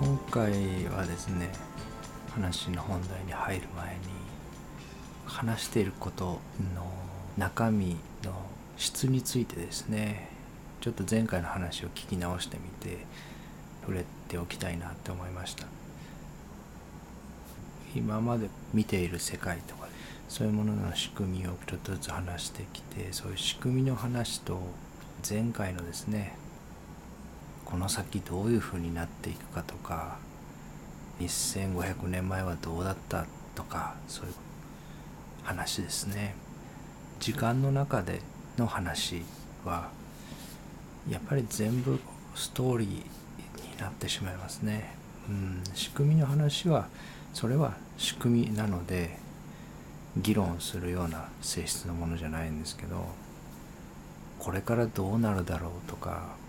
[0.00, 0.50] 今回
[0.86, 1.50] はですね
[2.30, 4.00] 話の本題に入る前に
[5.26, 6.40] 話していること
[6.74, 6.90] の
[7.36, 8.32] 中身の
[8.78, 10.30] 質についてですね
[10.80, 13.04] ちょっと前回の話を聞き直してみて
[13.82, 15.66] 触れておきたいなって思いました。
[17.94, 19.86] 今まで見ている世界とか
[20.30, 24.62] そういうものの仕組みをちょっとずつ話してきてそういう仕組みの話と
[25.28, 26.39] 前回のですね
[27.70, 30.18] この先どういうふうになっていくかとか
[31.20, 34.34] 1500年前はどうだったとかそういう
[35.42, 36.34] 話ですね。
[37.18, 38.20] 時間の中で
[38.56, 39.22] の話
[39.64, 39.90] は
[41.08, 42.00] やっぱり全部
[42.34, 43.02] ストーリーに
[43.78, 44.94] なってしまいますね。
[45.28, 46.88] うん仕組みの話は
[47.34, 49.18] それは仕組みなので
[50.16, 53.04] 議論するような性質のものじゃないんですけど
[54.38, 56.39] これからどうなるだろうとか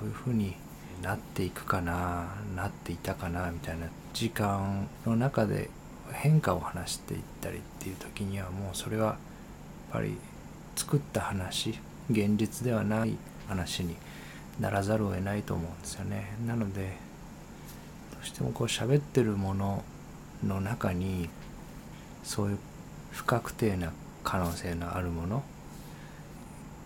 [0.00, 0.54] こういうふうに
[1.02, 5.68] なっていくかななっていたかなみたいな時間の中で
[6.10, 9.16] 変化を話していったりっていう時にはもうそれはやっ
[9.92, 10.16] ぱり
[10.74, 11.78] 作った話
[12.10, 13.14] 現実ではない
[13.46, 13.94] 話に
[14.58, 16.32] ならざるを得ないと思うんですよね。
[16.46, 16.96] なので
[18.12, 19.84] どうしてもこう喋ってるもの
[20.42, 21.28] の中に
[22.24, 22.58] そういう
[23.10, 23.92] 不確定な
[24.24, 25.42] 可能性のあるもの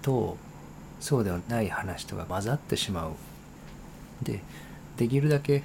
[0.03, 0.37] と
[1.05, 3.13] そうではない話とか混ざってしまう。
[4.23, 4.41] で
[4.97, 5.63] できるだけ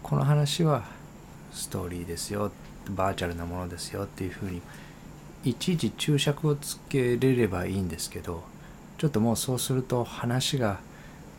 [0.00, 0.84] この話は
[1.52, 2.52] ストーリーですよ。
[2.90, 4.62] バーチャルなものですよっていうふうに
[5.42, 8.44] いちいち注釈をつけれればいいんですけど
[8.96, 10.78] ちょっともうそうすると話が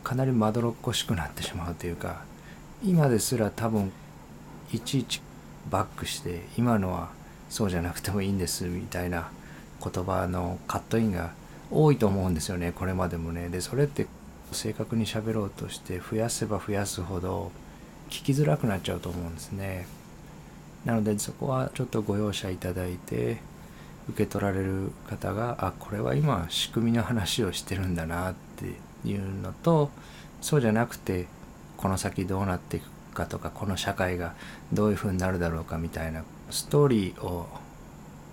[0.04, 2.24] かなりまどろっこしくなってしまうというか
[2.84, 3.90] 今ですら多分
[4.74, 5.22] いちいち
[5.70, 7.08] バックして今のは
[7.48, 9.30] そうじゃなくてもいいんですみたいな
[9.82, 11.32] 言葉のカットインが
[11.70, 13.48] 多いと思うんですよねこれまでもね。
[13.48, 14.06] でそれって
[14.52, 17.52] 正確に喋ろうとして増やせば増やすほど
[18.08, 19.86] 聞きづらくなっちゃうと思うんですね。
[20.84, 23.38] なのでそこはちょっとご容赦いただいて
[24.08, 29.90] 受け取られる方があこれは今仕組みの話をしてるんだなっていうのと
[30.40, 31.26] そうじゃなくて
[31.76, 34.34] この先どうなっていくかとかこの社会が
[34.72, 37.48] どういうふうになるだろうかみたいなストーリーを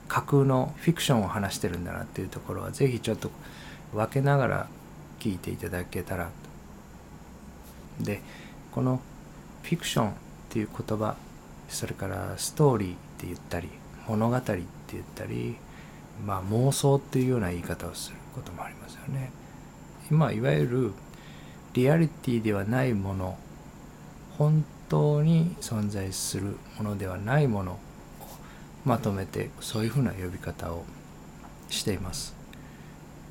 [0.07, 3.31] 架空のフィクションを話してるんだなっていうところは是非ちょっと
[3.93, 4.67] 分けながら
[5.19, 6.29] 聞いていただけたら
[7.99, 8.21] とで
[8.71, 8.99] この
[9.63, 10.13] フィクションっ
[10.49, 11.15] ていう言葉
[11.69, 13.69] それからストーリーって言ったり
[14.07, 14.61] 物語って
[14.91, 15.55] 言ったり
[16.25, 19.31] まあ妄想っていうような言い方をすることもありますよね。
[20.11, 20.91] 今いわゆる
[21.73, 23.37] リアリティではないもの
[24.37, 27.79] 本当に存在するものではないもの
[28.85, 30.85] まとめてそういうふうな呼び方を
[31.69, 32.35] しています。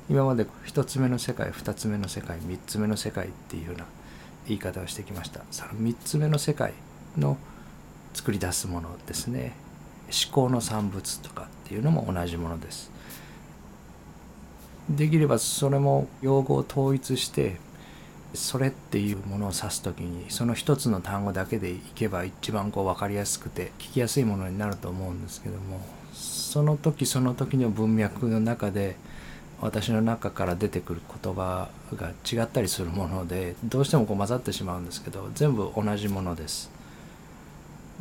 [0.09, 3.85] 今まで1つ目の世界2つ目の世界3つ目の世界っていうような
[4.47, 5.41] 言い方をしてきました。
[5.51, 6.73] その3つ目の世界
[7.17, 7.37] の
[8.13, 9.53] 作り出すものですね。
[10.05, 12.91] 思考の産物とかっていうのも同じものです。
[14.89, 17.57] できればそれも用語を統一して
[18.33, 25.79] それっていうものを指す時にその一つの単語だけでいけば一番こう分かりやすくて聞きやすいものになると思うんですけども
[26.13, 28.95] その時その時の文脈の中で
[29.61, 36.69] 私の中から出てくる言葉が違ったりするものでどうしてもこう混ざってしまうんですけど全部同じものです。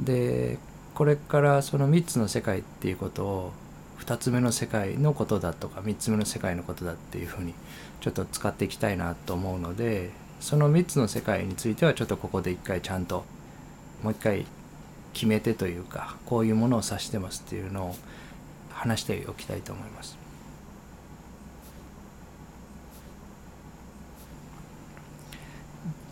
[0.01, 0.59] で
[0.95, 3.53] これからその3つの世界っていうことを
[4.01, 7.55] 2つ目の世界のことだとか3つ目の世界のことだっていうふうに
[8.05, 13.25] ちょっと使っていきたいなと思うのでその3つの世界についてはちょっとここで一回ちゃんと
[14.03, 14.45] もう一回
[15.15, 17.97] 決めてというかこういうものを指してますっていうのを
[18.73, 20.19] 話しておきたいと思います。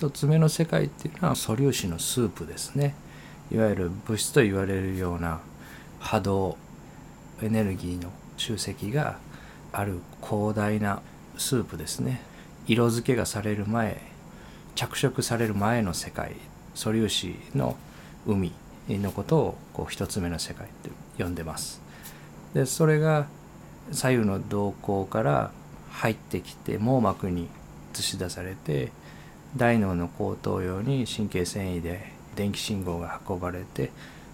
[0.00, 2.94] 1つ目の世界っていうのは素粒子のスープですね
[3.52, 5.40] いわゆる物質と言われるような
[6.00, 6.56] 波動
[7.42, 9.18] エネルギーの集積が
[9.72, 11.02] ある広大な
[11.42, 12.22] スープですね
[12.66, 14.00] 色付けがされる前
[14.74, 16.36] 着色される前の世界
[16.74, 17.76] 素粒子の
[18.26, 18.52] 海
[18.88, 20.90] のことをこう一つ目の世界って
[21.22, 21.82] 呼んでます。
[22.54, 23.26] でそれが
[23.90, 25.50] 左右の動向から
[25.90, 27.48] 入ってきて網膜に
[27.94, 28.92] 映し出されて
[29.56, 33.90] 大脳の後頭葉に神経繊維で電気信号が運ばれて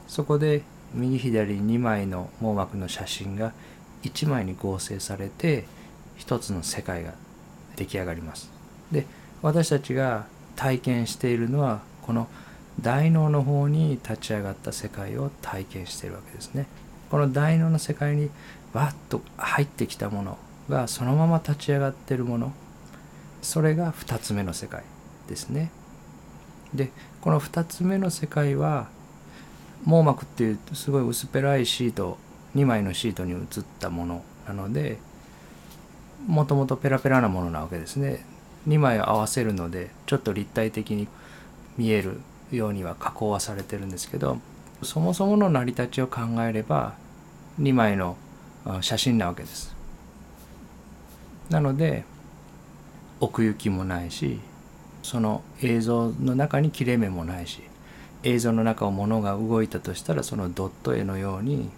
[0.06, 0.62] そこで
[0.94, 3.52] 右左2枚の網膜の写真が
[4.02, 5.64] 1枚に合成されて
[6.18, 7.14] 一つの世界が
[7.76, 8.50] 出来上がります。
[8.92, 9.06] で
[9.40, 10.26] 私たちが
[10.56, 12.28] 体験しているのはこの
[12.80, 16.66] 大脳の方に立ち上がった世界を体験しているわけですね。
[17.10, 18.30] この大脳の世界に
[18.72, 20.38] わっと入ってきたもの
[20.68, 22.52] がそのまま立ち上がっているもの
[23.40, 24.82] それが2つ目の世界
[25.28, 25.70] ですね。
[26.74, 26.90] で
[27.20, 28.88] この2つ目の世界は
[29.84, 32.18] 網膜っていうすごい薄っぺらいシート
[32.54, 34.98] 2枚のシートに写ったものなので
[36.26, 38.24] もともとペラペラなものなわけですね。
[38.66, 41.08] 2枚合わせるのでちょっと立体的に
[41.76, 42.20] 見える
[42.50, 44.38] ようには加工はされてるんですけど
[44.82, 46.94] そもそもの成り立ちを考えれば
[47.60, 48.16] 2枚の
[48.80, 49.74] 写真なわけです。
[51.50, 52.04] なので
[53.20, 54.38] 奥行きもないし
[55.02, 57.62] その映像の中に切れ目もないし
[58.22, 61.70] 映像の中を物が動いたとしたらそのドット絵のように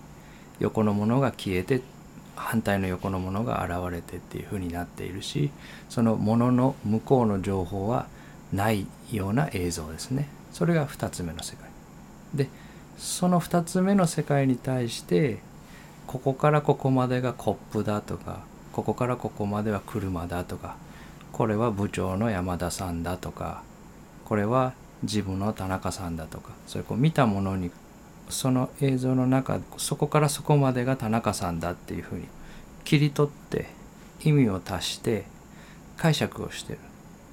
[0.59, 1.81] 横のものが消えて
[2.41, 5.51] 反対の横のものが現れてっていうふうになっているし
[5.89, 8.07] そのものの向こうの情報は
[8.53, 10.29] ないような映像ですね。
[10.53, 11.71] それが2つ目の世界。
[12.35, 12.49] で
[12.99, 15.39] その2つ目の世界に対して
[16.07, 18.41] ここからここまでがコップだとか
[18.73, 20.77] ここからここまでは車だとか
[21.33, 23.63] これは部長の山田さんだとか
[24.25, 27.71] これは自分の田中さんだとかそれこう見たものに
[28.31, 32.27] その映像の中そこからそこまでが田中さんだっていうふうに
[32.85, 33.67] 切り取って
[34.23, 35.25] 意味を足して
[35.97, 36.79] 解釈をしてる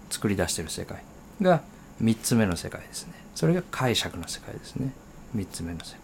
[0.09, 1.01] 作り出してる世界
[1.41, 1.61] が
[2.01, 3.13] 3つ目の世界ですね。
[3.35, 4.91] それが解釈の世界ですね。
[5.35, 5.99] 3つ目の世界。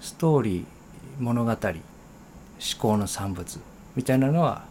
[0.00, 0.64] ストーリー
[1.18, 1.58] 物語思
[2.78, 3.60] 考の産物
[3.94, 4.64] みたいなのは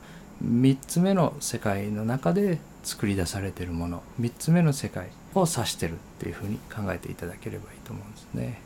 [0.44, 8.62] 3つ目の世界の中で作り出されてるもの3つ目の世界を指してるっていうふうに考えていただければいいと思うんですね。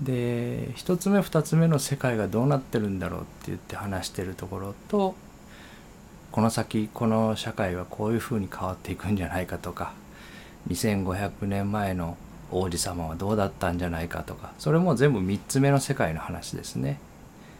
[0.00, 5.14] で1つ目2つ目の世界がどうなってるんだろうって言って話してるところと
[6.32, 9.92] この先この社会はこういうふうに変わっていくんじゃないかとか
[10.68, 12.16] 2500年前の
[12.50, 16.98] 王子様はどうだったんじゃないかとかそれも全部3つ目の世界の話ですね。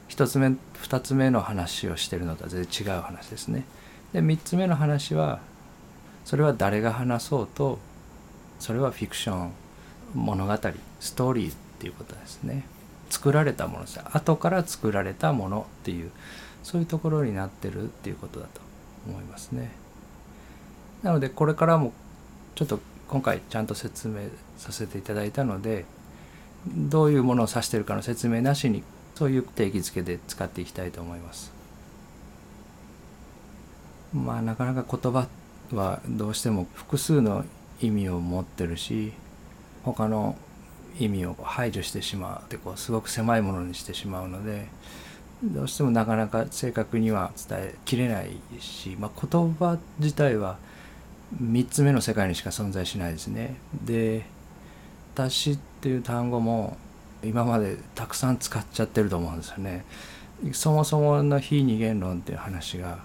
[0.09, 3.65] 1つ目2つ目の話をしてるのとは全然違う話ですね。
[4.13, 5.41] で3つ目の話は
[6.25, 7.79] それは誰が話そうと
[8.59, 9.53] それはフィクション
[10.15, 10.57] 物語
[11.01, 12.65] ストーリーっていうことですね。
[13.11, 14.01] 作られたものです。
[14.13, 16.11] 後から作られたものっていう
[16.63, 18.61] そういうところになってるっていうことだと
[19.09, 19.71] 思いますね。
[21.03, 21.93] なのでこれからも
[22.55, 22.79] ちょっと
[23.09, 24.21] 今回ちゃんと説明
[24.57, 25.85] させていただいたので
[26.67, 28.83] どういうものを指してるかの説明なしに
[29.15, 31.62] そういう定義づけで使っていきたいと思います。
[34.13, 35.27] まあなかなか言葉
[35.73, 37.45] はどうしても複数の
[37.81, 39.13] 意味を持ってるし
[39.85, 40.37] 他の
[40.99, 44.67] 意味を排除してしまうってこうすごく狭いものにしてしまうので
[45.43, 50.57] どうしてもなかなか正確には伝えきれないし、まあ、言葉自体は
[51.43, 53.57] 3つ目の世界にしか存在しないですね。
[53.85, 54.27] で
[55.15, 56.77] 「私」っていう単語も
[57.25, 59.85] 今までたくさん使っちゃってると思うんですよね。
[60.53, 62.99] そもそもの非二元論っていう話が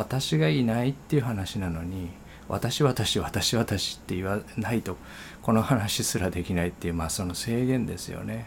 [0.00, 2.08] 私がいないっていう話なのに
[2.48, 4.96] 私私私私って言わないと
[5.42, 8.46] この話すらできないっていうまあその制限ですよね。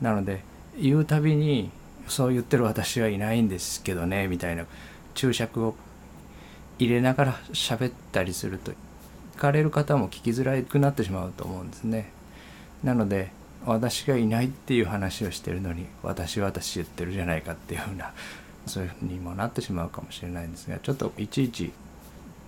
[0.00, 0.42] なので
[0.80, 1.70] 言うたびに
[2.06, 4.64] そう言ってる私はいないんですけどねみたいな
[5.14, 5.74] 注釈を
[6.78, 8.70] 入れながら喋ったりすると
[9.34, 12.12] 聞かれる方も聞きづらくなってしまうと思うんですね。
[12.84, 13.32] なので
[13.64, 18.12] 私がいないっていう話をしてるのに私私言ってるじゃないかっていうふうな
[18.66, 21.72] そういうふうにもなってしまうかもしれないんですがちょっといちいち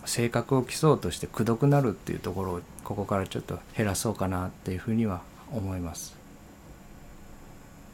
[0.05, 5.21] 性格を競うとしてくどくなるっていうところをここからちょっと減らそうかなっていうふうには
[5.53, 6.17] 思います。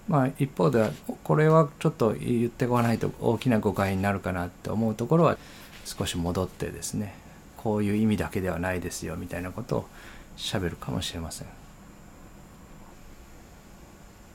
[0.09, 0.91] まあ一方では
[1.23, 5.39] これはちょっと言ってこないと大きな誤解になるかなって思うところは
[5.85, 7.15] 少し戻ってですね
[7.57, 9.89] こういう意味だけではないですよみたいなことを
[10.37, 11.49] しゃべるかもしれません。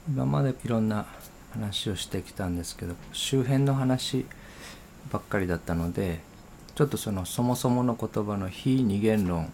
[0.10, 1.06] 今までいろんな
[1.52, 4.26] 話をしてきたんですけど周辺の話
[5.12, 6.20] ばっかりだったので
[6.76, 9.52] ちょっとそのそもそもの言葉の非二元論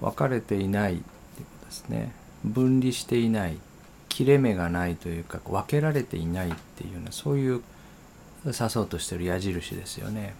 [0.00, 1.02] 分かれていないって
[1.38, 2.12] ことですね。
[2.44, 3.58] 分離していない
[4.08, 7.62] 切れ目がないというか分けられていないっていうようなそういう
[8.44, 10.34] 指そうとしてる矢印ですよね。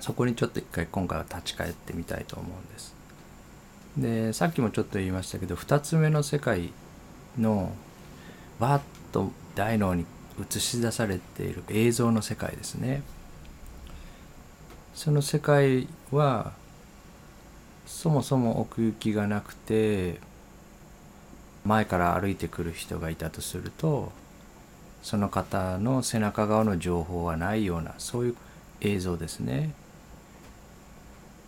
[0.00, 2.94] そこにちょっと一回今回は立ち返ってみたいと思うんです。
[3.96, 6.72] でさっきもちょっと言いましたけど2つ目の世界
[7.38, 7.72] の
[8.62, 10.06] バッと大脳に
[10.40, 13.02] 映し出されている映像の世界ですね
[14.94, 16.52] その世界は
[17.86, 20.20] そもそも奥行きがなくて
[21.64, 24.12] 前から歩いてくる人がいたとすると
[25.02, 28.36] その方の背中側の情報はないようなそういう
[28.80, 29.72] 映像ですね。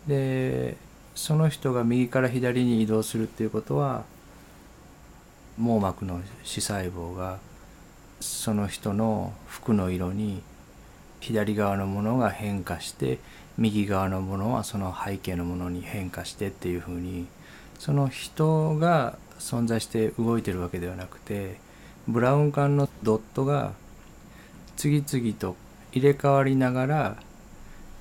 [0.09, 0.77] で
[1.15, 4.03] その人が右から左に移動するっていうことは
[5.59, 7.39] 網膜の視細胞が
[8.21, 10.43] その人の服の色に
[11.21, 13.19] 左側のものが変化して
[13.57, 17.27] 右側のものはその背景のものに変化してっていうふうに
[17.79, 21.59] その人が存在して動いてるわけではなくて
[22.09, 23.73] ブラウン管のドットが
[24.77, 25.57] 次々と
[25.93, 27.17] 入れ替わりながら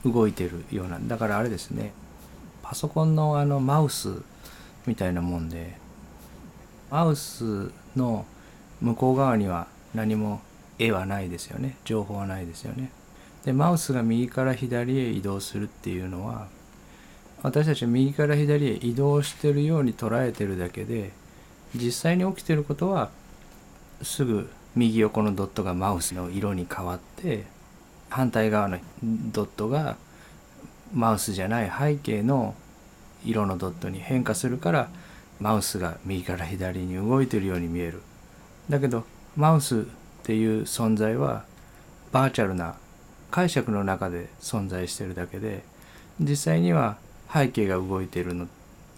[0.05, 1.93] 動いてるようなだからあれですね
[2.61, 4.21] パソコンのあのマウス
[4.85, 5.77] みたいなもんで
[6.89, 8.25] マウスの
[8.81, 10.41] 向こう側には何も
[10.79, 11.77] 絵はないですよね。
[11.85, 12.89] 情報はないですよね。
[13.45, 16.47] でマウスが右から左へ移動するっていうのは
[17.41, 21.11] 私たち右から左へ移動してるように捉えてるだけで
[21.75, 23.09] 実際に起きてることは
[24.01, 27.43] すぐ右横のドットがマウスの色に変わって
[28.09, 29.97] 反対側のドットが
[30.93, 32.55] マウスじゃない背景の
[33.25, 34.89] 色のドットに変化するから
[35.43, 38.01] マウスが右から左に動いてるように見える
[38.69, 39.03] だけど
[39.35, 39.83] マウスっ
[40.23, 41.43] ていう存在は
[42.13, 42.75] バーチャルな
[43.29, 45.63] 解釈の中で存在してるだけで
[46.17, 46.95] 実際には
[47.31, 48.47] 背景が動いてるの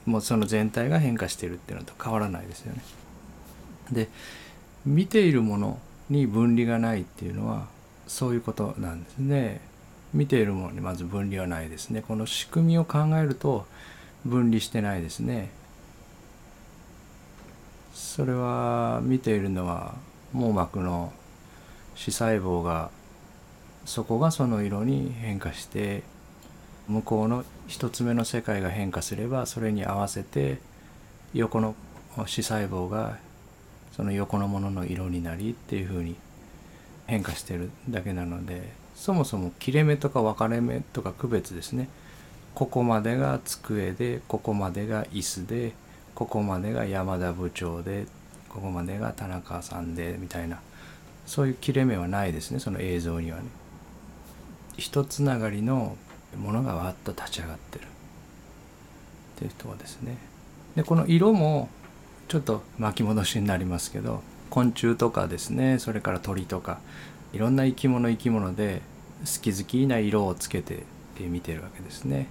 [0.06, 2.84] もうその全体が変化してるっていうのと変わらないですよね。
[3.92, 4.08] で
[4.86, 5.80] 見ているもの
[6.12, 7.66] に分離がないっていうのは
[8.06, 9.62] そういうことなんですね。
[10.14, 12.04] 見ているものにまず分離はないですね。
[12.08, 13.66] この仕組みを考えると
[14.25, 15.50] 分離してないですね。
[17.96, 19.96] それは見ているのは
[20.34, 21.14] 網膜の
[21.96, 22.92] 視細胞が
[23.86, 26.04] そこがその色に変化して
[26.90, 30.58] 向こうの一つ目の世界が変化すればそれに合わせて
[31.34, 31.74] 横の
[32.25, 33.18] 視細胞が
[33.96, 36.18] その横のものの色になりっていうふうに
[37.08, 41.88] 変化してるだけなのでそもそも切れ目とか分かれ目とか区別ですね。
[42.56, 45.74] ここまでが机でここまでが椅子で
[46.15, 48.07] ここまでが山田部長で
[48.50, 50.62] ここまでが田中さんでみたいな
[51.25, 53.43] そういう切れ目はないですねその映像にはね。
[54.77, 55.95] 一つながりの
[56.38, 57.88] ものがわっと立ち上がってるっ
[59.38, 60.17] ていうとこですね。
[60.75, 61.69] でこの色も
[62.27, 66.79] ちょっと巻き戻しになりますけど昆虫とかですねそれから鳥とか
[67.34, 68.81] いろんな生き物生き物で
[69.22, 70.84] 好き好きな色をつけて
[71.19, 72.27] 見てるわけですね。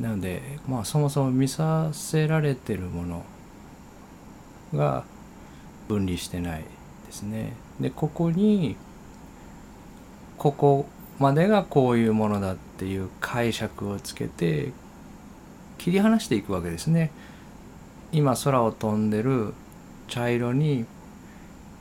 [0.00, 3.24] なのでまあそもそも見させられてるもの
[4.74, 5.04] が
[5.88, 6.64] 分離してない
[7.06, 7.52] ですね。
[7.80, 8.76] でここに
[10.38, 10.86] ここ
[11.18, 14.72] までがこういうものだっていう解釈をつけて
[15.78, 17.12] 切り離していくわけですね。
[18.12, 19.54] 今空を飛んでる
[20.08, 20.86] 茶色に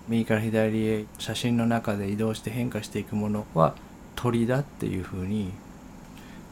[0.07, 3.75] 右から左へ写真の中で移動して変化していくものは
[4.15, 5.51] 鳥だっていうふうに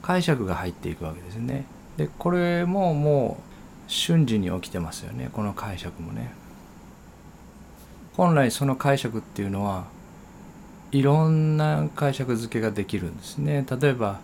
[0.01, 1.65] 解釈が入っていくわけですね。
[1.97, 3.37] でこれもも
[3.87, 6.31] う瞬時に起きてますよねこの解釈もね。
[8.15, 9.85] 本来その解釈っていうのは
[10.91, 13.65] いろんな解釈付けができるんですね。
[13.81, 14.19] 例えば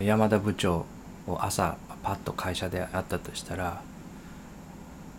[0.00, 0.86] 山田部長
[1.26, 3.80] を朝パッと会社で会ったとしたら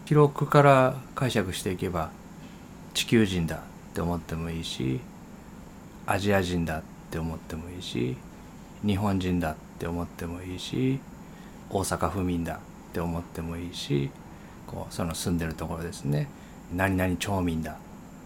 [0.06, 2.12] 記録から解釈していけば
[2.94, 3.60] 地球人だっ
[3.96, 5.00] て思ってもいいし
[6.06, 8.16] アジア人だって思ってもいいし
[8.86, 11.00] 日本人だって思ってもいいし
[11.70, 12.58] 大阪府民だっ
[12.94, 14.10] て思ってもいいし
[14.68, 16.28] こうその住んでるところですね
[16.74, 17.76] 何々町民だっ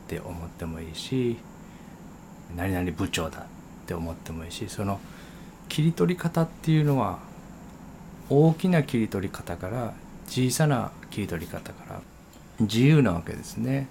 [0.07, 1.37] て思ってもいいし
[2.55, 3.43] 何々部長だっ
[3.85, 4.99] て思ってもいいしその
[5.69, 7.19] 切り取り方っていうのは
[8.29, 9.93] 大きな切り取り方から
[10.27, 12.01] 小さな切り取り方から
[12.59, 13.87] 自由なわけですね。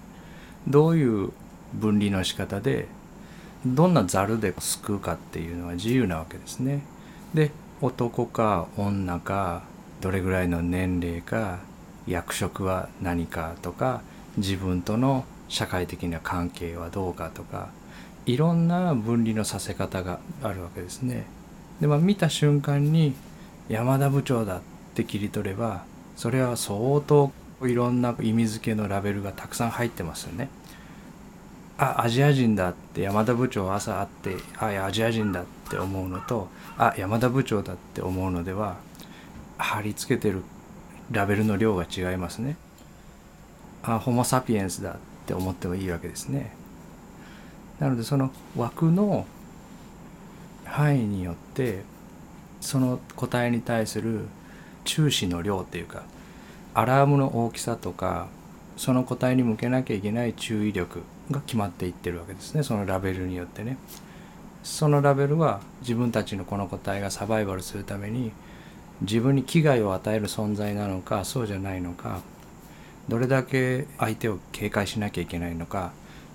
[0.67, 1.31] どういう
[1.73, 2.87] 分離の仕方で
[3.65, 6.81] どんなざるですくうかっていうのは自由なわけですね。
[7.33, 7.51] で
[7.81, 9.63] 男か女か
[10.01, 11.59] どれぐらいの年齢か
[12.07, 14.01] 役職は何かとか
[14.37, 17.69] 自分との社会的な関係はどうかとか
[18.25, 21.25] いろんな分離のさせ方があるわけですね。
[21.81, 23.13] でまあ見た瞬間に
[23.67, 24.61] 山田部長だっ
[24.95, 25.83] て切り取れば
[26.15, 27.31] それは相当
[27.63, 30.49] いろんな意味付けのラベルがたくさん入ってますよね。
[31.81, 38.75] あアジア人だって山田部長朝会ってあアジア人だって思うのとあ山田部長だって思うのでは
[39.57, 40.43] 貼り付けてる
[41.09, 42.57] ラベルの量が違いますね。
[43.81, 44.95] あホモ・サピエンスだっ
[45.25, 46.51] て思ってもいいわけですね。
[47.79, 49.25] なのでその枠の
[50.65, 51.83] 範囲によって
[52.59, 54.25] その個体に対する
[54.83, 56.03] 注視の量っていうか
[56.73, 58.27] アラームの大きさとか
[58.75, 62.63] その個体に向けなきゃいけない注意力が決まっていってるわけですね。
[62.63, 63.77] そのラベルによってね。
[64.63, 68.31] そのラベルは自分たちのこの個体がサバイバルするために
[69.01, 72.19] 自分に危害を与える存在なのかそうじゃないのか
[73.07, 75.91] どれだけ相手を警戒しなきゃいけないのか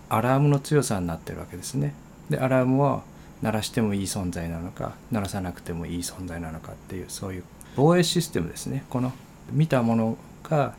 [0.08, 1.94] アラームの強さになってるわけですね。
[2.30, 3.02] でアラームは
[3.42, 7.44] 鳴らしてもいい存在なのか鳴らさなくてもいい存在なのかっていうそういう
[7.76, 8.84] 防衛システムですね。
[8.88, 9.12] この
[9.52, 10.74] 見たものが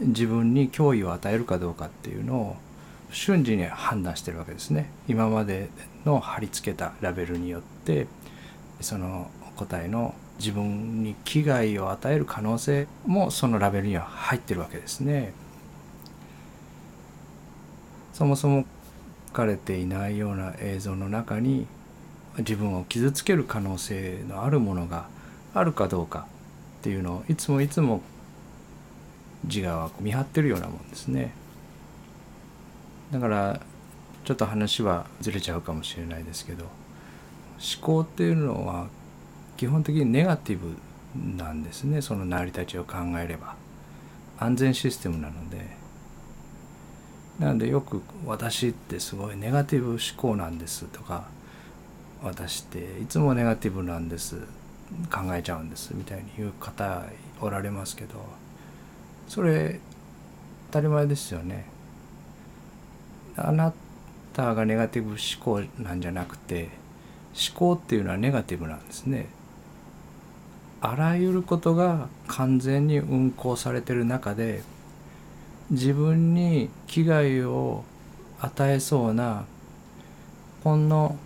[0.00, 2.56] 自分に脅威を与えるかどうかっていうのを
[3.12, 5.68] 瞬時に判断してるわけですね今まで
[6.04, 8.06] の貼り付けたラベルによって
[8.80, 15.34] その個体の自分に危害を与える可能性もそのラベルには入ってるわけですね。
[18.14, 18.64] そもそも
[19.28, 21.66] 書かれていないような映像の中に
[22.38, 25.08] 自分を傷つける可能性のあるものが
[25.54, 26.26] あるかどうか
[26.80, 28.00] っていうのをいつもいつも
[29.44, 31.32] 自我は見張ってるようなもんですね。
[33.10, 33.60] だから
[34.24, 38.88] ちょっと話はずれちゃうかもしれないですけど思考っていうのは
[39.56, 40.76] 基本的にネガティブ
[41.36, 42.00] なんですね。
[42.00, 43.56] その成り立ちを考えれば。
[44.38, 45.80] 安全システムなので。
[47.38, 51.24] なのでよく「私ってすごいネガティブ思考なんです」とか
[52.22, 54.36] 「私っていつもネガティブなんです」
[55.10, 57.04] 考えちゃうんですみたいに言う方
[57.40, 58.22] おられますけど
[59.26, 59.80] それ
[60.70, 61.64] 当たり前ですよね。
[63.48, 63.72] あな
[64.32, 66.68] たがネガティブ思考なんじゃなくて
[67.34, 69.26] 思考っていうのはネガティブなんですね。
[70.82, 74.62] あらゆることが完全に運行されてる中で
[75.70, 77.84] 自分に危害を
[78.40, 79.44] 与えそうな
[80.64, 81.18] ほんの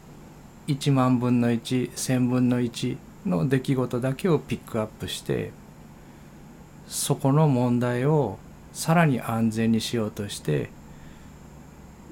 [0.67, 5.53] 1万分の1,000分の1の出来事だけをピックアップして
[6.89, 8.39] そこの問題を
[8.73, 10.69] さらに安全にしようとして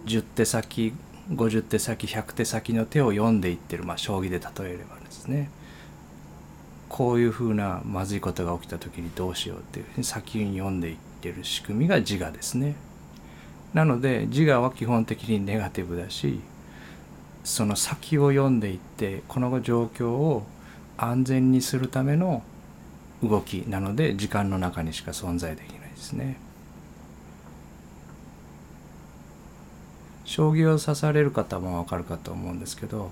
[0.07, 0.93] 10手先
[1.31, 5.51] 50手先100手先の手を読んでいってるまあ将棋で例えればですね。
[6.89, 12.75] こういうふうなまずいことが起きた時にどうしようっていうふうに先に読んでいってる仕組みが自我ですね。
[13.73, 16.41] なので自我は基本的にネガティブだし
[17.45, 20.45] その先を読んでいってこの状況を
[20.99, 22.43] 安全にするための
[23.23, 26.37] 動きなので時間の中にしか存在できないですね。
[30.33, 33.11] 将棋を指される方もわかるかと思うんですけど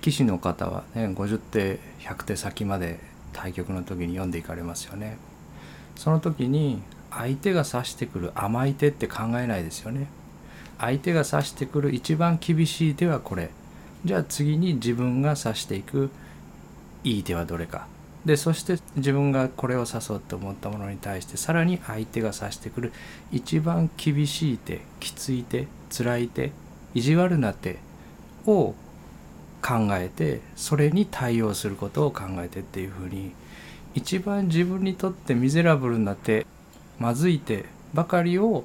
[0.00, 3.00] 棋士の方はね50手100手先まで
[3.32, 5.16] 対局の時に読んでいかれますよね。
[5.96, 10.06] その時に相手が指してくる甘い手って考えないですよね。
[10.78, 13.50] 相手が指してくる一番厳しい手はこれ。
[14.04, 16.10] じゃあ次に自分が指していく
[17.02, 17.88] いい手はどれか。
[18.24, 22.92] でそして自分がこれを指そうと思ったものに対してさらに相手が指してくる
[23.32, 26.50] 一番厳しい手きつい手辛い手
[26.94, 27.78] 意地悪な手
[28.46, 28.74] を
[29.62, 33.32] 考えてそれに対応することを考えてっていうふうに
[33.94, 36.46] 一番自分にとってミゼラブルな手
[36.98, 38.64] まずい手ばかりを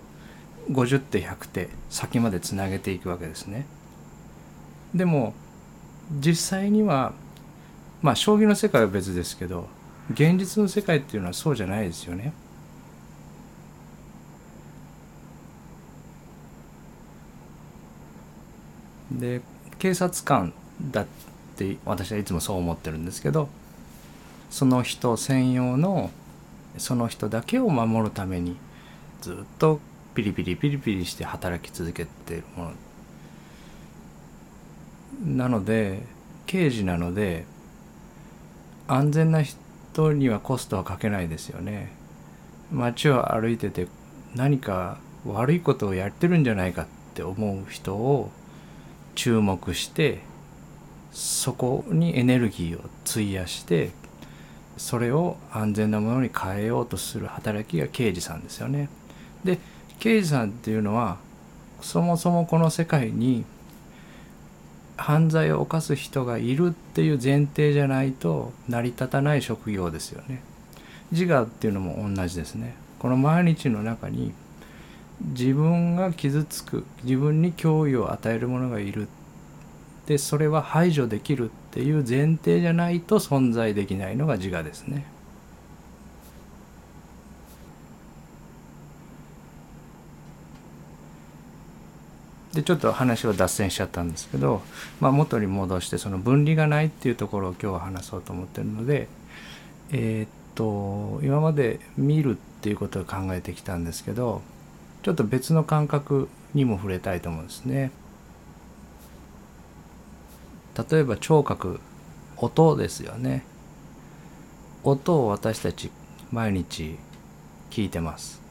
[0.72, 3.66] 50手100手先までつなげていくわけですね。
[4.94, 5.34] でも
[6.12, 7.14] 実際には
[8.02, 9.68] まあ将棋の世界は別ですけど
[10.12, 12.34] 現実の世界っていうのはそうじゃないですよね。
[19.20, 19.42] で
[19.78, 20.54] 警察官
[20.92, 21.06] だっ
[21.56, 23.50] て私はいつもそう思ってるんですけど
[24.50, 26.12] その人専用の
[26.78, 28.56] その人だけを守るために
[29.22, 29.80] ずっと
[30.16, 32.72] ピリピリピリピリして働き続けてるもの
[35.26, 36.02] なので
[36.46, 37.46] 刑事なので
[38.88, 41.92] 安全な人にはコストはかけないですよね。
[42.72, 43.88] 街を歩いてて
[44.36, 48.32] 何か悪いことをやってるんじゃないかって思う人を
[49.16, 50.20] 注目して
[51.12, 53.92] そこにエネルギーを費やして
[54.78, 58.90] それを安全なものに変えようとする働きが刑事さんですよね。
[59.44, 59.60] で
[60.00, 61.18] 刑事さんっていうのは
[61.82, 63.44] そもそもこの世界に
[64.96, 70.42] 犯罪を犯す人がいるっていう前提じゃないと成り立たない職業ですよね。
[71.12, 72.76] 自我っていうのも同じですね。
[73.00, 74.34] この毎日の中に
[75.22, 79.08] 自分が傷つく自分に脅威を与えるものがいる
[80.08, 85.06] でそれは排除できるっていう前提じゃないと存在できないのが自我ですね。
[92.54, 94.64] でちょっと話を脱線しちゃったんですけど、
[95.00, 99.08] まあ、元に戻してその分離がないっていうところを今日は話そうと思ってるので
[99.92, 104.42] えー、っと今まで見るっていうことを考えてきたんですけど
[105.02, 107.92] ちょっと別の感覚にも触れたいと思うんですね。
[110.90, 111.80] 例えば聴覚
[112.38, 113.44] 音ですよね。
[114.84, 115.92] 音を私たち
[116.32, 116.98] 毎日
[117.70, 118.42] 聞いてます。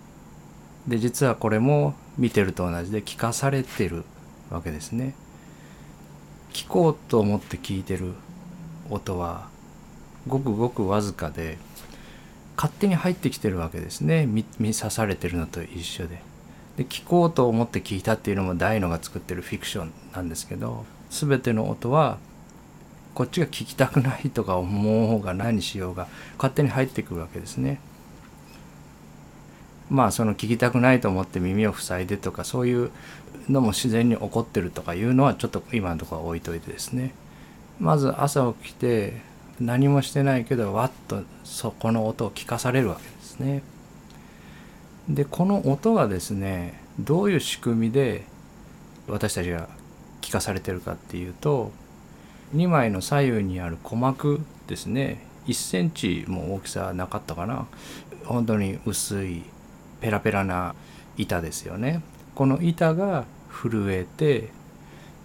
[0.87, 4.04] で実はこれも見てると同じで聞かされてる
[4.50, 5.14] わけですね。
[6.52, 8.14] 聞こうと思って聞いてる
[8.90, 9.48] 音は
[10.26, 11.58] ごくごくわずかで
[12.56, 14.26] 勝手に入ってきてるわけですね。
[14.26, 16.22] 見見さされてるのと一緒で。
[16.79, 22.19] で聞こうと思って聞いたっていうのも大のが作ってるフィクションなんですけど全ての音は
[23.14, 27.81] こっちが聞きたくないとか思う方が何しようが勝手に入ってくるわけですね。
[29.91, 32.91] まあその聞きたくないと思って耳を塞いでとかそういう
[33.49, 37.12] のも自然に起こってるとかいうのはちょっと今のところは置いといてですね
[37.81, 39.21] まず朝起きて
[39.59, 43.62] 何もしてないけどわっとそこの音を聞かされるわけですね。
[45.09, 48.25] でこの音がですねどういう仕組みで
[49.07, 49.68] 私たちが
[50.21, 51.73] 聞かされてるかっていうと
[52.55, 55.27] 2枚の左右にある鼓膜ですね。
[55.47, 57.66] 1センチも大きさなかったかな。
[58.25, 59.42] 本当に薄い
[60.01, 60.75] ペラペラな
[61.16, 62.03] 板ですよね。
[62.35, 64.51] この板が震えて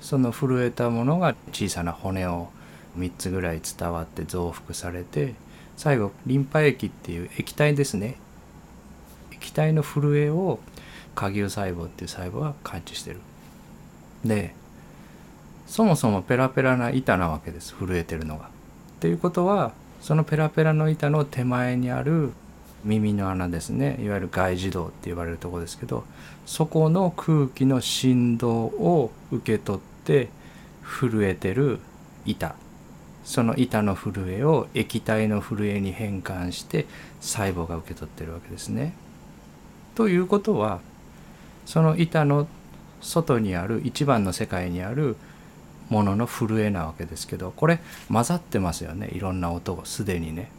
[0.02, 2.50] その震えたものが小さな骨を
[2.98, 5.36] 3つぐらい伝わって増幅されて
[5.76, 8.17] 最後リンパ液っていう液体ですね。
[9.43, 10.60] 液体の震えを
[11.15, 13.19] 下牛細胞っていう細胞は感知してる
[14.23, 14.56] で
[15.67, 18.49] そもそもペラペラな板なわけです震えてるのが。
[19.01, 22.32] ということはそのペラペラの板の手前にある
[22.86, 26.06] 耳の穴ですねいわゆる外耳道って言われるとこですけど
[26.45, 30.29] そこの空気の振動を受け取って
[30.84, 31.79] 震えてる
[32.25, 32.56] 板
[33.25, 36.86] その板の震えを液体の震えに変換して
[37.19, 38.93] 細胞が受け取ってるわけですね。
[39.95, 40.79] ということは
[41.65, 42.47] その板の
[43.01, 45.15] 外にある一番の世界にある
[45.89, 47.79] ものの震えなわけですけどこれ
[48.12, 50.49] 混ざってますよねいろんな音がすでにね。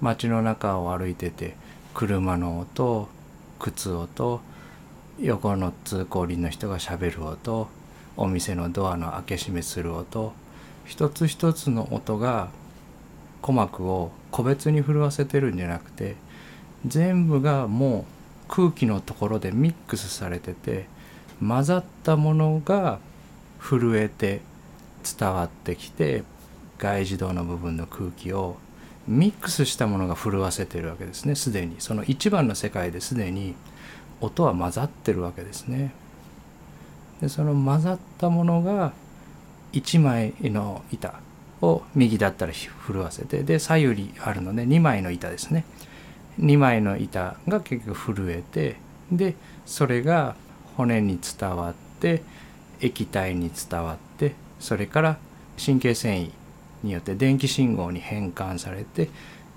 [0.00, 1.56] 街の中を歩いてて
[1.94, 3.08] 車の音
[3.58, 4.42] 靴音
[5.18, 7.68] 横の通行人の人がしゃべる音
[8.16, 10.34] お店のドアの開け閉めする音
[10.84, 12.50] 一つ一つの音が
[13.40, 16.16] 鼓膜を個別に震わせてるんじゃなくて
[16.84, 18.04] 全部がもう
[18.48, 20.86] 空気のところでミックスされてて
[21.38, 22.98] 混ざったものが
[23.60, 24.40] 震えて
[25.18, 26.24] 伝わってきて
[26.78, 28.56] 外耳道の部分の空気を
[29.06, 31.76] ミックスしたものが震わせてるわけですねすでに。
[31.78, 33.54] その一番の世界ですでに
[34.20, 35.94] 音は混ざってるわけですね。
[37.20, 38.94] でその混ざったものが
[39.74, 41.20] 1枚の板。
[41.64, 45.64] を右だったら震わせてで左右にあるので2枚の板ですね
[46.40, 48.76] 2枚の板が結局震えて
[49.10, 49.34] で
[49.66, 50.36] それが
[50.76, 52.22] 骨に伝わって
[52.80, 55.18] 液体に伝わってそれから
[55.64, 56.30] 神経繊維
[56.82, 59.08] によって電気信号に変換されて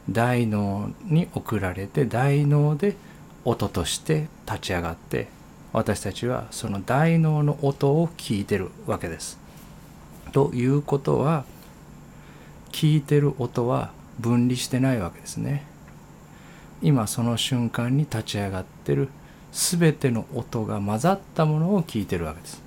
[0.09, 2.95] 大脳に送られて大脳で
[3.43, 5.27] 音として立ち上がって
[5.73, 9.37] 私たちはその大脳の音を聞いてるわけです。
[10.31, 11.45] ということは
[12.77, 15.65] 聞いてる音は分離してないわけですね。
[16.83, 19.09] 今その瞬間に立ち上がってる
[19.51, 22.61] 全ての音が混ざったものを聞いてるわけです。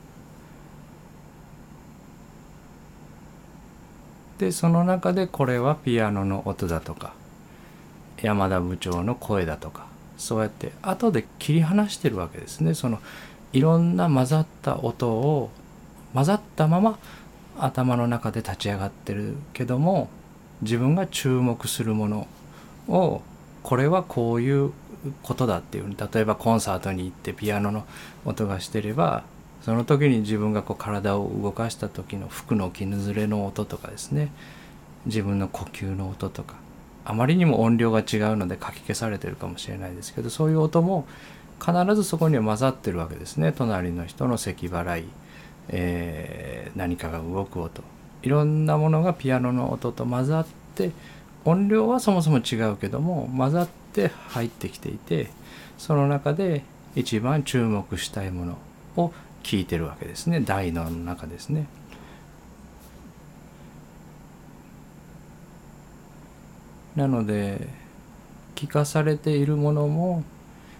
[4.38, 7.12] でその中でこれはピアノの音だとか
[8.20, 12.98] 山田部長の声だとかそうやって後で切り離してるわけですねその
[13.52, 15.50] いろんな混ざった音を
[16.14, 16.98] 混ざったまま
[17.58, 20.08] 頭の中で立ち上がってるけども
[20.62, 22.28] 自分が注目するもの
[22.88, 23.22] を
[23.62, 24.72] これはこういう
[25.22, 27.86] ことだっていう例えばコンサートに行ってピアノの
[28.24, 29.24] 音がしてれば
[29.62, 34.30] その時に自分がこう体を動かした時の服の絹ずれの音とかですね
[35.06, 36.56] 自分の呼吸の音とか
[37.04, 41.06] あまりにも音量が違うのでかき消されてるかもしれないですけどそういう音も
[41.60, 43.52] 必ずそこには混ざってるわけですね。
[43.52, 45.04] 隣の人の咳払い、
[45.72, 47.82] えー、何かが動く音
[48.22, 50.90] いろんなものがピアノの音と混ざって
[51.44, 55.30] 音量はそもそも違うけども混ざって入ってきていて
[55.78, 56.62] その中で
[56.94, 58.58] 一番注目したいもの
[58.96, 61.66] を聞いてるわけですね大脳の中ですね。
[66.96, 67.68] なので
[68.56, 70.24] 聞かされているものも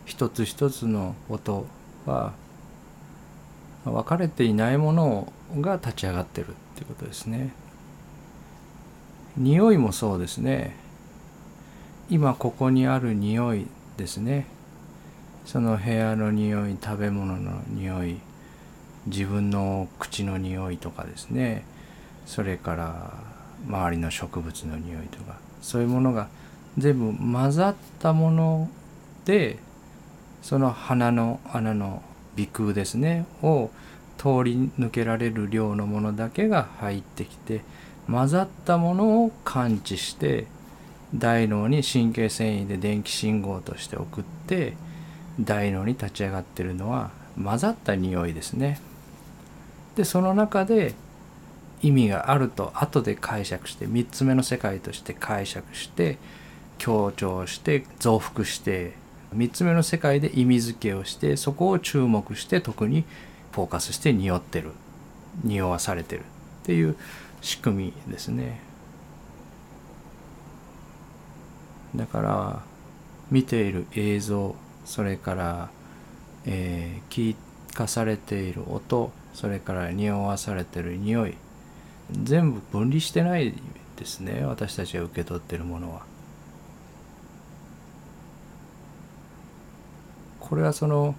[0.04, 1.66] 一つ一つの音
[2.04, 2.32] は
[3.84, 7.52] 分かれていないものが立ち上がってるっていうことですね。
[9.36, 10.76] 匂いもそうですね。
[12.08, 13.66] 今ここにある匂い
[13.96, 14.46] ですね。
[15.46, 18.18] その部屋の匂い食べ物の匂い
[19.06, 21.64] 自分の口の匂いとかですね。
[22.26, 23.14] それから
[23.66, 26.28] 周りの植物の匂いとかそういうものが
[26.78, 28.68] 全部混ざったもの
[29.24, 29.58] で
[30.42, 32.02] その鼻の穴の
[32.36, 33.70] 鼻空ですねを
[34.18, 37.62] 通り抜けられる量のものだけが入ってきて
[38.06, 40.46] 混ざったものを感知して
[41.14, 44.74] 大脳に神経繊維で電気信号として送って
[45.40, 47.10] 大脳に立ち上がってるのは
[47.42, 48.80] 混ざった匂いですね。
[49.96, 50.94] でその中で
[51.82, 56.18] 意味があると後で解釈して3つ目の世界として解釈して
[56.78, 58.94] 強調して増幅して
[59.34, 63.04] 3つ目の世界で意味付けをしてそこを注目して特に
[63.52, 64.72] フォーカスして匂ってる
[65.44, 66.22] 匂わされてるっ
[66.64, 66.96] ていう
[67.40, 68.60] 仕組みですね。
[71.94, 72.62] だから
[73.30, 75.70] 見ている映像それから、
[76.46, 77.36] えー、聞
[77.74, 81.34] かされている音それから匂わされてる匂い
[82.12, 83.54] 全部分離してない
[83.96, 86.02] ですね私たちが受け取ってるものは。
[90.50, 91.14] これはその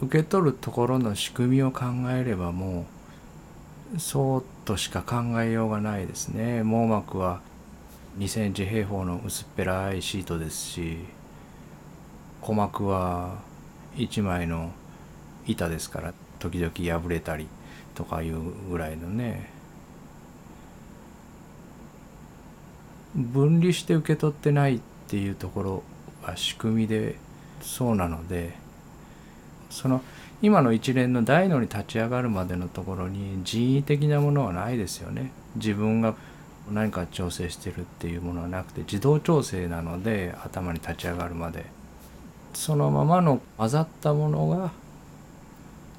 [0.00, 2.86] 受け取るところの仕組みを考えればも
[3.92, 6.62] うそうとしか考えようがないですね。
[6.62, 7.40] 網膜は
[8.18, 10.98] 2センチ平方の薄っぺらいシートですし
[12.40, 13.38] 鼓膜は
[13.96, 14.70] 1枚の
[15.48, 17.48] 板ですから時々破れたり
[17.96, 18.38] とかいう
[18.70, 19.50] ぐらいのね。
[23.16, 25.82] 分離して受け取ってないっていうところ
[26.22, 27.16] は仕組みで
[27.62, 28.52] そうなので
[29.70, 30.02] その
[30.42, 35.30] 今の一連の大脳に立ち上がるまでのところに人為的なものはないですよね。
[35.54, 36.14] 自分が
[36.70, 41.66] 何か調整してるっていうものはなくて自動調整なので頭に立ち上がるまで
[42.54, 44.72] そのままの混ざったものが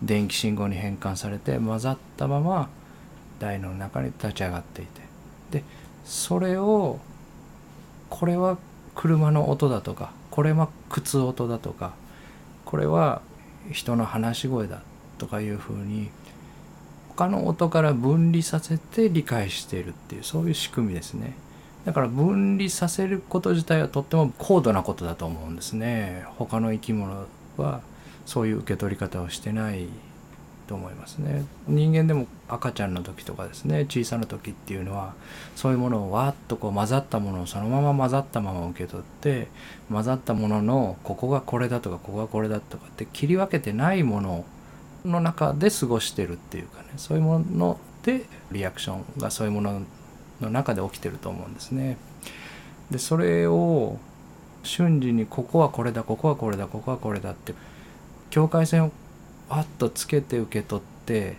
[0.02, 2.70] 電気信号に変換されて混ざったまま
[3.40, 5.02] 台の中に立ち上がっていて
[5.52, 5.64] で
[6.06, 7.00] それを
[8.10, 8.58] これは
[8.96, 11.94] 車の音だとかこれは靴音だとか
[12.66, 13.22] これは
[13.72, 14.82] 人の話し声だ
[15.18, 16.10] とかいうふうに
[17.16, 21.36] 他の音から分離させて理解しているっていうそういう仕組みですね。
[21.86, 26.26] だから分離させること自体はとっても高度なことだと思うんですね。
[26.38, 27.26] 他の生き物
[27.58, 27.82] は
[28.26, 29.88] そういう受け取り方をしてない
[30.68, 35.14] と思いますね人間でも赤ちゃんの時とかですね小さな時っていうのは
[35.56, 39.48] そういうものをわっとこう混ざったものをそのまま混ざったまま受け取って
[39.92, 44.46] 混ざったもののここがこれだとかここがこれだとかって切り分けてないもの
[45.06, 49.82] の中で過ごしてるっていうかねそういうものでリアクションがそういうもの
[50.42, 51.98] の中で起きてると思うんですね。
[52.92, 53.98] でそれを
[54.64, 57.54] 瞬時にここはこれだここはこれだここはこれだって
[58.30, 58.92] 境界線を
[59.54, 61.36] パッとつけて受け取って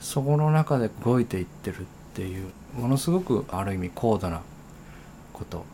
[0.00, 4.40] そこの中で動いていってるっていうものすごくある意味高度な
[5.34, 5.66] こと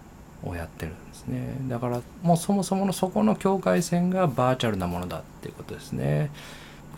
[0.42, 1.54] をやってるんですね。
[1.68, 6.30] だからもうそもそものそこの境界線がバーチャルなものだっていうことですね。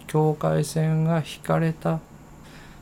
[0.06, 2.00] 境界線が引かれた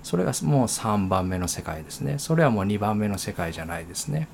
[0.04, 2.20] それがもう3番目の世界ですね。
[2.20, 4.28] それはもう2番目の世界じゃないですね。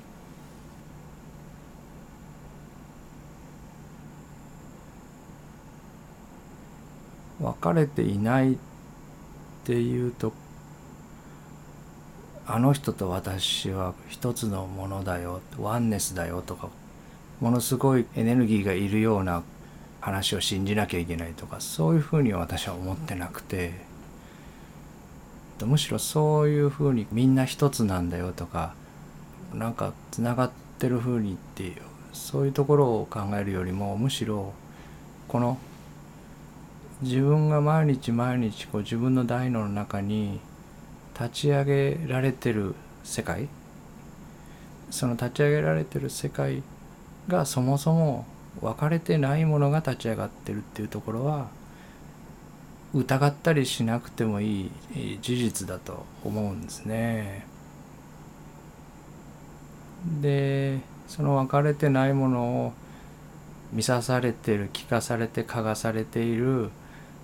[7.59, 8.57] かれていないっ
[9.65, 10.33] ていうと
[12.47, 16.69] あの人と私は一つのものだよワンネスだよとか
[17.39, 19.43] ものすごいエネルギーがいるような
[20.01, 23.89] 話を信じなきゃいけないとかそういうふうに私は思ってなくて。
[25.65, 28.73] むしろそういうふうにみんな一つなんだよとか
[29.53, 31.75] なんかつながってるふうにっていう
[32.13, 34.53] そういうところを考えるよりもむしろ
[35.27, 35.57] この
[37.01, 40.39] 自分が毎日毎日こう自分の大脳の中に
[41.17, 43.47] 立ち上げられてる世界
[44.89, 46.61] その立ち上げられてる世界
[47.27, 48.25] がそもそも
[48.61, 51.47] 分かれてないものが立ち上がってるっていうところは
[52.93, 54.71] 疑ったりしなくてもいい
[55.21, 57.45] 事実だと思うんですね。
[60.21, 62.73] でその分かれてないものを
[63.71, 66.71] 見さされてる聞かされて嗅がされている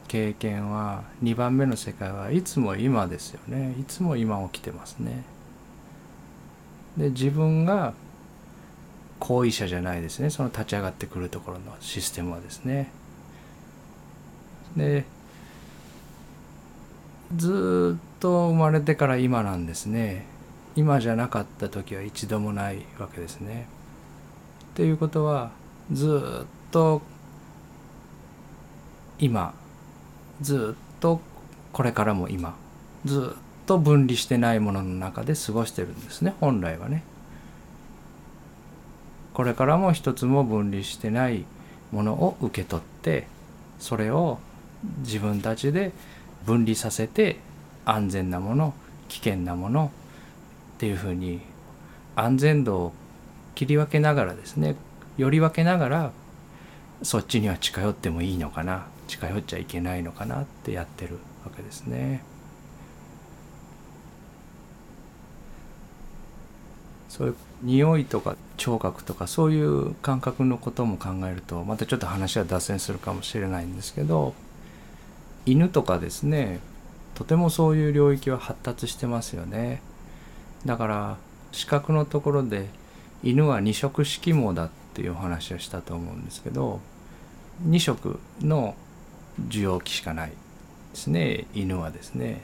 [0.07, 5.23] 経験は2番目の世界はいつも今ですよねいつも今起きてますね。
[6.97, 7.93] で自分が
[9.19, 12.91] 行為者じゃないですねその立ち上がってくるところのシステムはですね。
[14.77, 15.05] で
[17.35, 20.25] ずっと生まれてから今なんですね
[20.75, 23.67] 今じゃなかった時は一度もないわけですね。
[24.73, 25.51] っていうことは
[25.91, 27.01] ずっと
[29.17, 29.53] 今
[30.41, 31.21] ずっと
[31.71, 32.55] これからも今
[33.05, 37.03] ずっと分離してないものの中で過ごしてるんですね本来はね。
[39.33, 41.43] これからも一つも分離してない
[41.91, 43.27] ものを受け取って
[43.79, 44.39] それを
[44.99, 45.91] 自分たちで
[46.45, 47.37] 分離させて
[47.83, 48.73] 安全なもの
[49.09, 49.91] 危険なもの
[50.75, 51.41] っていうふうに
[52.15, 52.93] 安全度を
[53.55, 54.75] 切り分けながらですね
[55.17, 56.11] より分けながら
[57.03, 62.23] そっちには近寄ってもいいのかな近寄っちゃいけないのかなってやってるわけですね。
[67.15, 74.33] そういう匂いとか聴覚とかそういう感覚のことも考えるとまたちょっと話は脱線するかもしれないんですけど
[75.45, 76.59] 犬とかですね
[77.13, 79.81] とてもそういう領域は発達してますよね
[80.65, 81.17] だから
[81.53, 82.67] 視覚のところで
[83.23, 86.81] 犬は二色色盲だっていうお話をしたと思うんですけど
[87.65, 88.75] 2色の
[89.47, 90.35] 受容器しかないで
[90.93, 91.45] すね。
[91.53, 92.41] 犬はですね。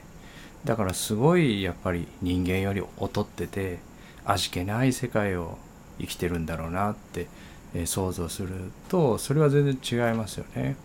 [0.66, 3.80] だからすごいやっぱり人間より劣ってて
[4.26, 5.58] 味気ない世界を
[6.00, 7.28] 生きてるんだろうなって、
[7.86, 10.76] 想像するとそれは全然違いますよね。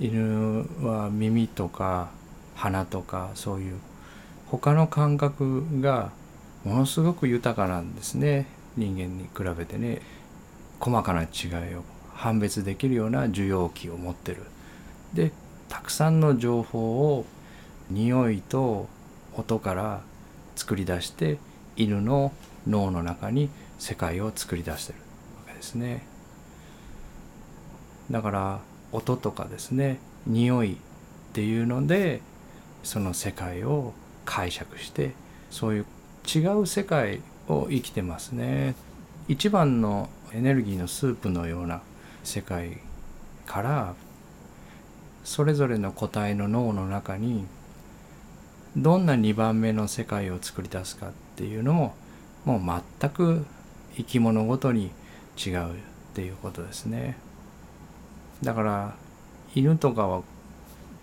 [0.00, 2.10] 犬は耳とか
[2.56, 3.78] 鼻とかそういう
[4.46, 6.10] 他の感覚が
[6.64, 8.46] ものすごく豊かなんですね。
[8.76, 10.00] 人間に比べてね。
[10.80, 14.42] 細かな違いを判別できるような受容器を持ってる。
[15.14, 15.32] で
[15.68, 17.24] たくさんの情報を
[17.90, 18.88] 匂いと
[19.34, 20.02] 音から
[20.56, 21.38] 作り出して
[21.76, 22.32] 犬の
[22.66, 23.48] 脳の中に
[23.78, 24.98] 世界を作り出してる
[25.38, 26.04] わけですね。
[28.10, 28.60] だから
[28.92, 30.76] 音とかですね匂いっ
[31.32, 32.20] ていうので
[32.82, 33.94] その世界を
[34.24, 35.12] 解釈して
[35.50, 35.86] そういう
[36.26, 38.74] 違う世界を生きてますね。
[39.28, 41.80] 一番のエネルギーのスープのような
[42.24, 42.78] 世界
[43.46, 43.94] から
[45.24, 47.46] それぞれの個体の脳の中に
[48.76, 51.94] どんな2番目の世界を作り出すかっていうのも
[52.44, 53.44] もう全く
[53.96, 54.90] 生き物ごとに
[55.36, 55.74] 違うっ
[56.14, 57.16] ていうことですね。
[58.42, 58.94] だから
[59.54, 60.22] 犬とかは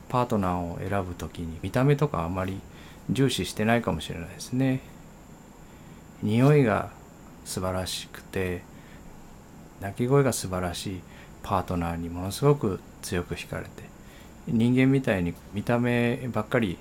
[0.09, 2.59] パートナーを選ぶ時に見た目とかあまり
[3.09, 4.81] 重視してないかもしれないですね。
[6.21, 6.89] 匂いが
[7.45, 8.61] 素晴らしくて
[9.79, 11.01] 鳴き声が素晴らしい
[11.43, 13.88] パートナーにものすごく強く惹かれて
[14.51, 16.77] 人間みたいに見た目ばっかり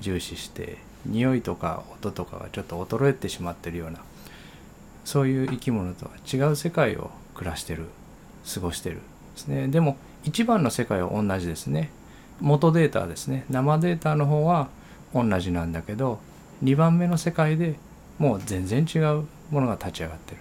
[0.00, 4.00] 重視して匂いとか音とかがちょっと衰えてしまってるような
[5.04, 7.86] そういう生き物とは違う世界を暮らしてる
[8.52, 9.02] 過ごしてるで
[9.36, 9.68] すね。
[9.68, 11.90] でも一番の世界は同じですね。
[12.40, 13.44] 元データですね。
[13.50, 14.68] 生データの方は
[15.14, 16.20] 同じなんだけど
[16.62, 17.74] 2番目の世界で
[18.18, 20.40] もう全然違うものが立ち上がってる。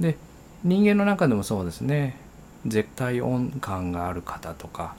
[0.00, 0.16] で
[0.64, 2.16] 人間の中でもそうですね。
[2.66, 4.96] 絶対音感がある方とか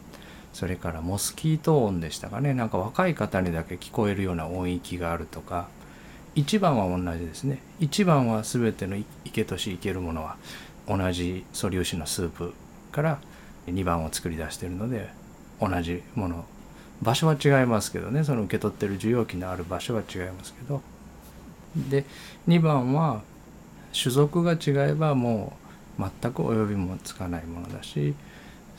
[0.54, 2.54] それからモスキート音でしたかね。
[2.54, 5.68] なんか若い方にだけ聞こえるような音域があるとか。
[6.36, 7.60] 1番は同じですね。
[7.80, 10.38] 1番は全ての生けとし生けるものは
[10.88, 12.54] 同じ素粒子のスープ
[12.92, 13.20] から
[13.68, 15.10] 2番を作り出しているので
[15.60, 16.46] 同じもの。
[17.02, 18.24] 場所は違いますけどね。
[18.24, 20.82] その受け取ってる受容器のある場所は違いますけど。
[21.90, 22.06] で
[22.48, 23.22] 2番は
[24.00, 25.54] 種族が違えばも
[25.98, 28.16] う全く及びもつかないものだし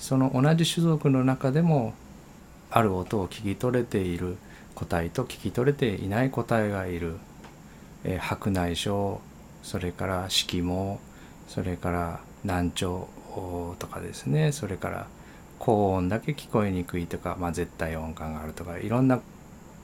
[0.01, 1.93] その同じ種族の中でも
[2.71, 4.39] ある音を聞き取れている
[4.75, 7.17] 個体と聞き取れていない個体がいる、
[8.05, 9.19] えー、白内障
[9.63, 10.99] それから色毛
[11.49, 13.09] それから難聴
[13.79, 15.07] とかですねそれから
[15.59, 19.21] 高音だけ聞こえにくいとか、まあ、絶対音感があるとかいろんな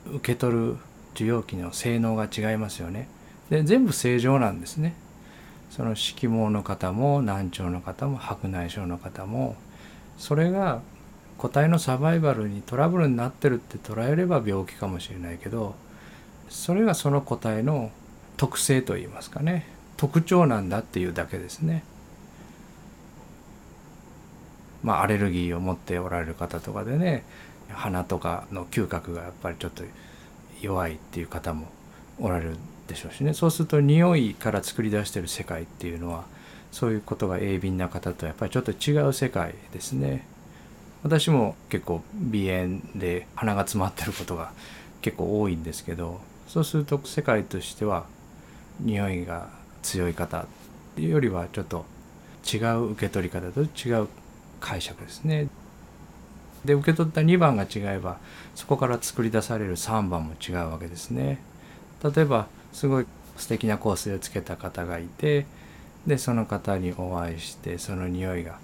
[0.07, 0.77] 受け取る
[1.15, 3.09] 受容器の性能が違いますよね。
[3.51, 4.95] で全部正常なんですね。
[5.71, 9.57] その色毛の方も難聴の方も白内障の方も
[10.19, 10.81] それが
[11.39, 15.75] 個体のサバイバルにトラブルになってるって捉えれば病気かもしれないけど
[16.49, 17.91] それがその個体の
[18.37, 21.83] 特性といいますかね特徴なんだっていうだけですね。
[24.83, 27.25] まあアレルギーを持っておられる方とかでね
[27.71, 29.83] 鼻とかの嗅覚がやっぱりちょっと
[30.61, 31.67] 弱いっていう方も
[32.21, 32.57] おられる
[32.87, 36.25] でしょうしねそうすると匂いから作り出してる世界っていうのは
[36.77, 40.27] そういうことが鋭敏な方とやっぱりちょっと違う世界ですね。
[41.03, 44.53] 私も結構鼻炎で鼻が詰まってることが
[45.01, 48.05] 結構多いんですけどそうすると世界としては
[48.79, 49.49] 匂いが
[49.81, 50.47] 強い方っ
[50.97, 51.87] ていうよりはちょっと
[52.45, 54.09] 違う受け取り方と違う
[54.61, 55.49] 解釈ですね。
[56.67, 58.19] で受け取った2番が違えば
[58.55, 61.39] そこから作り出される3番も違うわけですね。
[62.05, 63.07] 例えばすごい
[63.39, 65.47] 素敵な香水をつけた方がいて
[66.07, 68.59] でその方にお会いしてその匂いが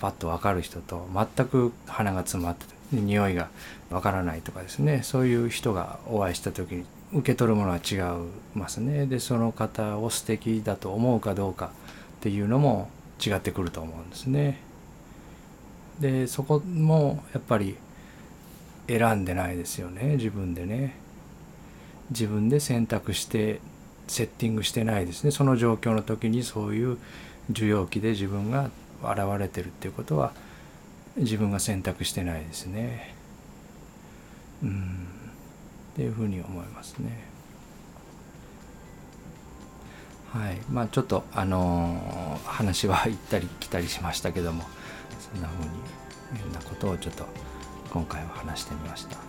[0.00, 3.48] パッと分かる人と全く鼻が詰まってて匂いが
[3.90, 5.02] 分からないとかですね。
[5.02, 9.06] そういう人がお会いした時に受け取るものは違いますね。
[9.06, 11.68] でその方を素敵だと思うかどうかっ
[12.20, 12.88] ていうのも
[13.24, 14.60] 違ってくると思うんですね。
[16.00, 17.76] でそこもやっぱり
[18.86, 20.16] 選んでないですよね。
[20.16, 20.96] 自分でね。
[22.10, 23.60] 自分で選択して
[24.08, 25.30] セッティングしてないですね。
[25.30, 26.98] その状況の時にそういう
[27.50, 28.70] 受容器で自分が
[29.02, 30.32] 現れてるっていうことは
[31.16, 33.14] 自分が選択してないですね。
[34.62, 35.08] うん。
[35.92, 37.28] っていうふうに思いますね。
[40.32, 40.58] はい。
[40.70, 44.64] まあちょっとあのー、話は行ったり来たりしましたけども
[45.32, 47.24] そんなふうにいろんなことをちょっと
[47.90, 49.27] 今回は話してみました。